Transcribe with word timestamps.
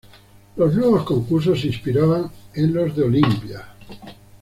Los 0.55 0.73
nuevos 0.73 1.03
concursos 1.03 1.61
se 1.61 1.67
inspiraban 1.67 2.31
en 2.55 2.73
los 2.73 2.95
de 2.95 3.03
Olimpia. 3.03 3.69